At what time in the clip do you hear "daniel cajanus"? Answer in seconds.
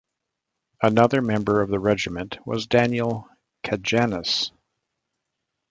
2.65-4.49